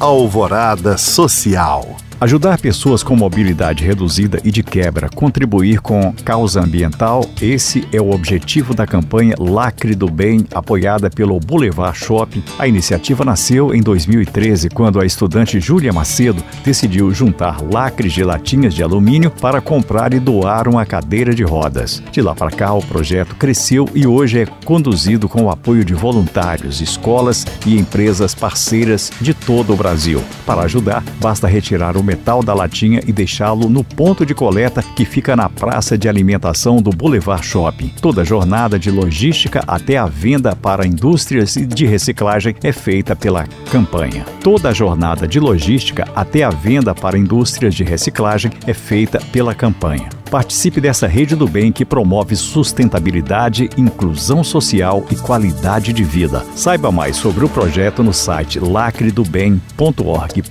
Alvorada 0.00 0.96
Social. 0.96 2.06
Ajudar 2.20 2.58
pessoas 2.60 3.04
com 3.04 3.14
mobilidade 3.14 3.84
reduzida 3.84 4.40
e 4.42 4.50
de 4.50 4.60
quebra, 4.60 5.08
contribuir 5.08 5.80
com 5.80 6.12
causa 6.24 6.60
ambiental, 6.60 7.24
esse 7.40 7.86
é 7.92 8.00
o 8.02 8.10
objetivo 8.10 8.74
da 8.74 8.84
campanha 8.84 9.36
Lacre 9.38 9.94
do 9.94 10.10
Bem, 10.10 10.44
apoiada 10.52 11.08
pelo 11.08 11.38
Boulevard 11.38 11.96
Shopping. 11.96 12.42
A 12.58 12.66
iniciativa 12.66 13.24
nasceu 13.24 13.72
em 13.72 13.80
2013, 13.80 14.68
quando 14.70 14.98
a 14.98 15.06
estudante 15.06 15.60
Júlia 15.60 15.92
Macedo 15.92 16.42
decidiu 16.64 17.14
juntar 17.14 17.58
lacres 17.62 18.12
de 18.12 18.24
latinhas 18.24 18.74
de 18.74 18.82
alumínio 18.82 19.30
para 19.30 19.60
comprar 19.60 20.12
e 20.12 20.18
doar 20.18 20.66
uma 20.66 20.84
cadeira 20.84 21.32
de 21.32 21.44
rodas. 21.44 22.02
De 22.10 22.20
lá 22.20 22.34
para 22.34 22.50
cá, 22.50 22.72
o 22.72 22.82
projeto 22.84 23.36
cresceu 23.36 23.88
e 23.94 24.08
hoje 24.08 24.40
é 24.40 24.46
conduzido 24.64 25.28
com 25.28 25.44
o 25.44 25.50
apoio 25.52 25.84
de 25.84 25.94
voluntários, 25.94 26.80
escolas 26.80 27.46
e 27.64 27.78
empresas 27.78 28.34
parceiras 28.34 29.12
de 29.20 29.32
todo 29.32 29.72
o 29.72 29.76
Brasil. 29.76 30.20
Para 30.44 30.62
ajudar, 30.62 31.04
basta 31.20 31.46
retirar 31.46 31.96
o 31.96 32.07
metal 32.08 32.42
da 32.42 32.54
latinha 32.54 33.00
e 33.06 33.12
deixá-lo 33.12 33.68
no 33.68 33.84
ponto 33.84 34.24
de 34.24 34.34
coleta 34.34 34.82
que 34.96 35.04
fica 35.04 35.36
na 35.36 35.50
praça 35.50 35.98
de 35.98 36.08
alimentação 36.08 36.80
do 36.80 36.88
Boulevard 36.90 37.44
Shopping. 37.44 37.92
Toda 38.00 38.22
a 38.22 38.24
jornada 38.24 38.78
de 38.78 38.90
logística 38.90 39.62
até 39.66 39.98
a 39.98 40.06
venda 40.06 40.56
para 40.56 40.86
indústrias 40.86 41.54
de 41.54 41.84
reciclagem 41.86 42.54
é 42.64 42.72
feita 42.72 43.14
pela 43.14 43.42
campanha. 43.70 44.24
Toda 44.42 44.70
a 44.70 44.72
jornada 44.72 45.28
de 45.28 45.38
logística 45.38 46.08
até 46.16 46.42
a 46.42 46.48
venda 46.50 46.94
para 46.94 47.18
indústrias 47.18 47.74
de 47.74 47.84
reciclagem 47.84 48.50
é 48.66 48.72
feita 48.72 49.18
pela 49.30 49.54
campanha. 49.54 50.08
Participe 50.30 50.80
dessa 50.80 51.06
rede 51.06 51.34
do 51.36 51.48
bem 51.48 51.70
que 51.72 51.84
promove 51.84 52.36
sustentabilidade, 52.36 53.68
inclusão 53.76 54.42
social 54.44 55.04
e 55.10 55.16
qualidade 55.16 55.92
de 55.92 56.04
vida. 56.04 56.44
Saiba 56.54 56.90
mais 56.92 57.16
sobre 57.16 57.44
o 57.44 57.48
projeto 57.48 58.02
no 58.02 58.12
site 58.14 58.58
lacredobem.org.br. 58.60 60.48